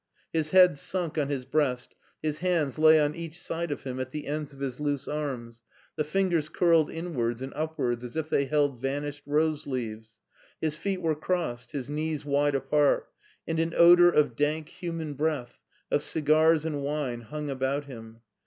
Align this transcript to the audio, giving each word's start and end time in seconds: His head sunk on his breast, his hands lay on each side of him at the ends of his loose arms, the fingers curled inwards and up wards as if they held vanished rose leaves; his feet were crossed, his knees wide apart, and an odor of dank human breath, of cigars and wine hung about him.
His 0.33 0.49
head 0.49 0.79
sunk 0.79 1.15
on 1.19 1.27
his 1.27 1.45
breast, 1.45 1.93
his 2.23 2.39
hands 2.39 2.79
lay 2.79 2.99
on 2.99 3.13
each 3.13 3.39
side 3.39 3.69
of 3.69 3.83
him 3.83 3.99
at 3.99 4.09
the 4.09 4.25
ends 4.25 4.51
of 4.51 4.59
his 4.59 4.79
loose 4.79 5.07
arms, 5.07 5.61
the 5.95 6.03
fingers 6.03 6.49
curled 6.49 6.89
inwards 6.89 7.43
and 7.43 7.53
up 7.53 7.77
wards 7.77 8.03
as 8.03 8.15
if 8.15 8.27
they 8.27 8.45
held 8.45 8.79
vanished 8.81 9.21
rose 9.27 9.67
leaves; 9.67 10.17
his 10.59 10.73
feet 10.75 11.03
were 11.03 11.13
crossed, 11.13 11.73
his 11.73 11.87
knees 11.87 12.25
wide 12.25 12.55
apart, 12.55 13.11
and 13.47 13.59
an 13.59 13.75
odor 13.77 14.09
of 14.09 14.35
dank 14.35 14.69
human 14.69 15.13
breath, 15.13 15.59
of 15.91 16.01
cigars 16.01 16.65
and 16.65 16.81
wine 16.81 17.21
hung 17.21 17.51
about 17.51 17.85
him. 17.85 18.21